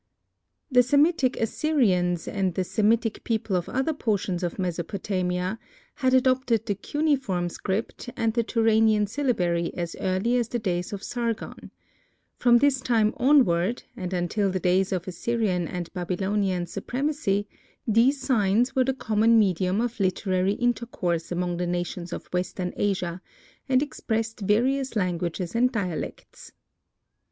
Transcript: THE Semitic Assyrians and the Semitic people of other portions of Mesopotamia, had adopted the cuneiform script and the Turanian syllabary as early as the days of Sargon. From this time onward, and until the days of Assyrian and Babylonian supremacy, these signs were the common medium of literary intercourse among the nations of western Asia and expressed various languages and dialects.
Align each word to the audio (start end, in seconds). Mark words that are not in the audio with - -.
THE 0.71 0.81
Semitic 0.81 1.37
Assyrians 1.39 2.27
and 2.27 2.55
the 2.55 2.63
Semitic 2.63 3.23
people 3.23 3.55
of 3.55 3.69
other 3.69 3.93
portions 3.93 4.41
of 4.41 4.57
Mesopotamia, 4.57 5.59
had 5.93 6.15
adopted 6.15 6.65
the 6.65 6.73
cuneiform 6.73 7.49
script 7.49 8.09
and 8.17 8.33
the 8.33 8.43
Turanian 8.43 9.05
syllabary 9.07 9.71
as 9.75 9.95
early 9.99 10.37
as 10.37 10.47
the 10.47 10.57
days 10.57 10.91
of 10.91 11.03
Sargon. 11.03 11.69
From 12.35 12.57
this 12.57 12.79
time 12.81 13.13
onward, 13.17 13.83
and 13.95 14.11
until 14.11 14.49
the 14.49 14.59
days 14.59 14.91
of 14.91 15.07
Assyrian 15.07 15.67
and 15.67 15.93
Babylonian 15.93 16.65
supremacy, 16.65 17.47
these 17.87 18.19
signs 18.19 18.75
were 18.75 18.85
the 18.85 18.95
common 18.95 19.37
medium 19.37 19.79
of 19.79 19.99
literary 19.99 20.53
intercourse 20.53 21.31
among 21.31 21.57
the 21.57 21.67
nations 21.67 22.11
of 22.11 22.25
western 22.33 22.73
Asia 22.75 23.21
and 23.69 23.83
expressed 23.83 24.39
various 24.39 24.95
languages 24.95 25.53
and 25.53 25.71
dialects. 25.71 26.53